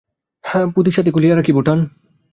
[0.73, 1.79] পুঁথি সাথে খুলিয়া রাখি, বোঠান।